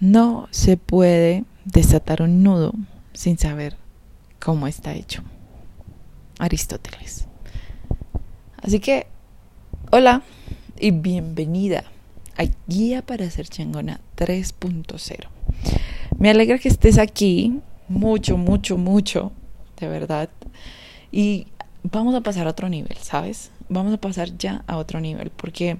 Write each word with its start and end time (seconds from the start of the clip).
No 0.00 0.46
se 0.52 0.76
puede 0.76 1.44
desatar 1.64 2.22
un 2.22 2.44
nudo 2.44 2.72
sin 3.14 3.36
saber 3.36 3.76
cómo 4.38 4.68
está 4.68 4.94
hecho. 4.94 5.24
Aristóteles. 6.38 7.26
Así 8.62 8.78
que, 8.78 9.08
hola 9.90 10.22
y 10.78 10.92
bienvenida 10.92 11.82
a 12.36 12.44
Guía 12.68 13.02
para 13.02 13.28
ser 13.28 13.48
chingona 13.48 14.00
3.0. 14.16 15.26
Me 16.16 16.30
alegra 16.30 16.60
que 16.60 16.68
estés 16.68 16.96
aquí, 16.96 17.58
mucho, 17.88 18.36
mucho, 18.36 18.78
mucho, 18.78 19.32
de 19.80 19.88
verdad. 19.88 20.28
Y 21.10 21.48
vamos 21.82 22.14
a 22.14 22.20
pasar 22.20 22.46
a 22.46 22.50
otro 22.50 22.68
nivel, 22.68 22.96
¿sabes? 22.98 23.50
Vamos 23.68 23.92
a 23.92 24.00
pasar 24.00 24.38
ya 24.38 24.62
a 24.68 24.76
otro 24.76 25.00
nivel, 25.00 25.30
porque 25.30 25.78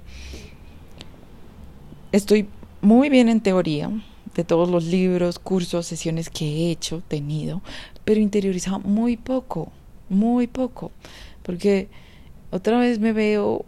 estoy 2.11 2.49
muy 2.81 3.07
bien 3.07 3.29
en 3.29 3.39
teoría 3.39 3.89
de 4.35 4.43
todos 4.43 4.69
los 4.69 4.85
libros, 4.85 5.39
cursos, 5.39 5.85
sesiones 5.85 6.29
que 6.29 6.45
he 6.45 6.71
hecho, 6.71 7.01
tenido, 7.07 7.61
pero 8.05 8.19
interiorizado 8.19 8.79
muy 8.79 9.17
poco, 9.17 9.71
muy 10.09 10.47
poco, 10.47 10.91
porque 11.43 11.89
otra 12.51 12.79
vez 12.79 12.99
me 12.99 13.13
veo 13.13 13.65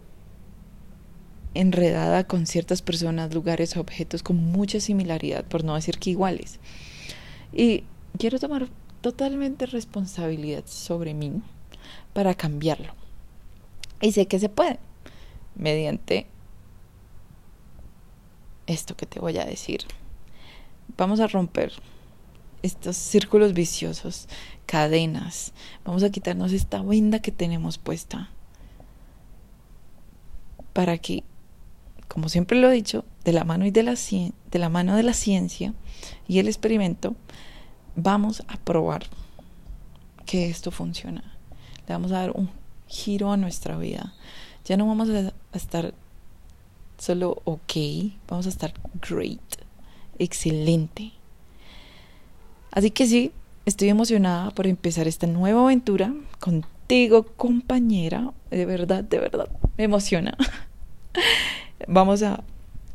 enredada 1.54 2.24
con 2.24 2.46
ciertas 2.46 2.82
personas, 2.82 3.34
lugares, 3.34 3.76
objetos 3.76 4.22
con 4.22 4.36
mucha 4.36 4.80
similaridad, 4.80 5.44
por 5.44 5.64
no 5.64 5.74
decir 5.74 5.98
que 5.98 6.10
iguales. 6.10 6.58
Y 7.52 7.84
quiero 8.18 8.38
tomar 8.38 8.68
totalmente 9.00 9.66
responsabilidad 9.66 10.64
sobre 10.66 11.12
mí 11.12 11.42
para 12.12 12.34
cambiarlo. 12.34 12.94
Y 14.00 14.12
sé 14.12 14.26
que 14.26 14.38
se 14.38 14.48
puede, 14.48 14.78
mediante 15.54 16.26
esto 18.66 18.96
que 18.96 19.06
te 19.06 19.20
voy 19.20 19.36
a 19.38 19.44
decir. 19.44 19.82
Vamos 20.96 21.20
a 21.20 21.26
romper 21.26 21.72
estos 22.62 22.96
círculos 22.96 23.52
viciosos, 23.52 24.28
cadenas. 24.66 25.52
Vamos 25.84 26.02
a 26.02 26.10
quitarnos 26.10 26.52
esta 26.52 26.82
venda 26.82 27.20
que 27.20 27.32
tenemos 27.32 27.78
puesta. 27.78 28.30
Para 30.72 30.98
que, 30.98 31.24
como 32.08 32.28
siempre 32.28 32.58
lo 32.58 32.70
he 32.70 32.74
dicho, 32.74 33.04
de 33.24 33.32
la 33.32 33.44
mano, 33.44 33.66
y 33.66 33.70
de, 33.70 33.82
la, 33.82 33.94
de 33.94 34.58
la, 34.58 34.68
mano 34.68 34.96
de 34.96 35.02
la 35.02 35.12
ciencia 35.12 35.74
y 36.28 36.38
el 36.38 36.48
experimento, 36.48 37.14
vamos 37.96 38.42
a 38.48 38.56
probar 38.56 39.04
que 40.24 40.48
esto 40.48 40.70
funciona. 40.70 41.36
Le 41.86 41.94
vamos 41.94 42.12
a 42.12 42.20
dar 42.20 42.30
un 42.30 42.50
giro 42.86 43.32
a 43.32 43.36
nuestra 43.36 43.76
vida. 43.76 44.14
Ya 44.64 44.76
no 44.76 44.86
vamos 44.86 45.08
a 45.10 45.32
estar 45.56 45.94
solo 46.98 47.42
ok, 47.44 47.72
vamos 48.28 48.46
a 48.46 48.50
estar 48.50 48.72
great, 49.00 49.40
excelente. 50.22 51.12
Así 52.70 52.90
que 52.90 53.06
sí, 53.06 53.32
estoy 53.66 53.88
emocionada 53.88 54.50
por 54.50 54.66
empezar 54.66 55.06
esta 55.06 55.26
nueva 55.26 55.62
aventura 55.62 56.14
contigo, 56.40 57.24
compañera. 57.36 58.32
De 58.50 58.66
verdad, 58.66 59.04
de 59.04 59.18
verdad, 59.18 59.48
me 59.76 59.84
emociona. 59.84 60.36
Vamos 61.86 62.22
a 62.22 62.42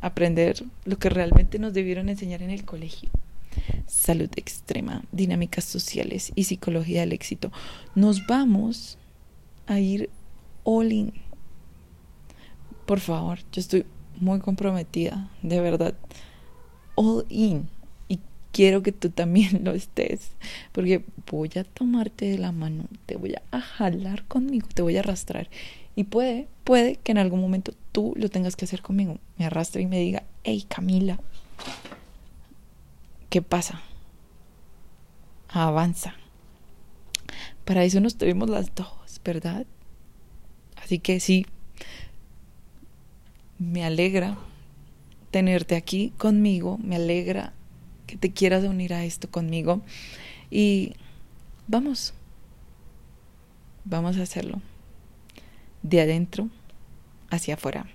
aprender 0.00 0.64
lo 0.84 0.98
que 0.98 1.08
realmente 1.10 1.58
nos 1.58 1.74
debieron 1.74 2.08
enseñar 2.08 2.42
en 2.42 2.50
el 2.50 2.64
colegio. 2.64 3.10
Salud 3.86 4.30
extrema, 4.36 5.02
dinámicas 5.12 5.64
sociales 5.64 6.32
y 6.34 6.44
psicología 6.44 7.00
del 7.00 7.12
éxito. 7.12 7.50
Nos 7.94 8.26
vamos 8.26 8.98
a 9.66 9.80
ir 9.80 10.10
all 10.64 10.92
in. 10.92 11.12
Por 12.86 13.00
favor, 13.00 13.38
yo 13.52 13.60
estoy 13.60 13.84
muy 14.20 14.40
comprometida, 14.40 15.30
de 15.42 15.60
verdad, 15.60 15.94
all 16.98 17.24
in. 17.28 17.68
Y 18.08 18.18
quiero 18.52 18.82
que 18.82 18.90
tú 18.92 19.10
también 19.10 19.64
lo 19.64 19.72
estés, 19.72 20.32
porque 20.72 21.04
voy 21.30 21.50
a 21.56 21.64
tomarte 21.64 22.26
de 22.26 22.38
la 22.38 22.50
mano, 22.50 22.84
te 23.06 23.16
voy 23.16 23.36
a 23.52 23.60
jalar 23.60 24.24
conmigo, 24.24 24.66
te 24.74 24.82
voy 24.82 24.96
a 24.96 25.00
arrastrar. 25.00 25.48
Y 25.94 26.04
puede, 26.04 26.48
puede 26.64 26.96
que 26.96 27.12
en 27.12 27.18
algún 27.18 27.40
momento 27.40 27.72
tú 27.92 28.14
lo 28.16 28.28
tengas 28.28 28.56
que 28.56 28.64
hacer 28.64 28.82
conmigo. 28.82 29.18
Me 29.36 29.46
arrastre 29.46 29.82
y 29.82 29.86
me 29.86 29.98
diga, 29.98 30.24
hey 30.44 30.64
Camila, 30.68 31.18
¿qué 33.30 33.42
pasa? 33.42 33.80
Avanza. 35.48 36.14
Para 37.64 37.84
eso 37.84 38.00
nos 38.00 38.16
tuvimos 38.16 38.48
las 38.50 38.74
dos, 38.74 39.20
¿verdad? 39.24 39.66
Así 40.76 40.98
que 40.98 41.20
sí, 41.20 41.46
me 43.58 43.84
alegra 43.84 44.38
tenerte 45.30 45.76
aquí 45.76 46.12
conmigo, 46.16 46.78
me 46.78 46.96
alegra 46.96 47.52
que 48.06 48.16
te 48.16 48.32
quieras 48.32 48.64
unir 48.64 48.94
a 48.94 49.04
esto 49.04 49.30
conmigo 49.30 49.82
y 50.50 50.94
vamos, 51.66 52.14
vamos 53.84 54.16
a 54.16 54.22
hacerlo 54.22 54.60
de 55.82 56.00
adentro 56.00 56.48
hacia 57.30 57.54
afuera. 57.54 57.86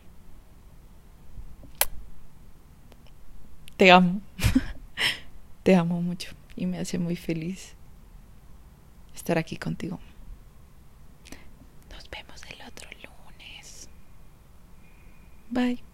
Te 3.77 3.91
amo, 3.91 4.21
te 5.63 5.75
amo 5.75 6.01
mucho 6.01 6.31
y 6.55 6.67
me 6.67 6.77
hace 6.77 6.99
muy 6.99 7.15
feliz 7.15 7.73
estar 9.15 9.37
aquí 9.37 9.57
contigo. 9.57 9.99
Nos 11.91 12.09
vemos 12.09 12.41
el 12.49 12.61
otro 12.67 12.89
lunes. 13.03 13.89
Bye. 15.49 15.92